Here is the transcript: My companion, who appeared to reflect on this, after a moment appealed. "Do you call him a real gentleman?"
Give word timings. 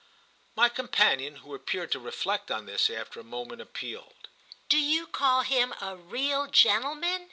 My 0.55 0.67
companion, 0.67 1.35
who 1.35 1.53
appeared 1.53 1.91
to 1.91 1.99
reflect 1.99 2.49
on 2.49 2.65
this, 2.65 2.89
after 2.89 3.19
a 3.19 3.23
moment 3.23 3.61
appealed. 3.61 4.29
"Do 4.67 4.79
you 4.79 5.05
call 5.05 5.43
him 5.43 5.75
a 5.79 5.95
real 5.95 6.47
gentleman?" 6.47 7.19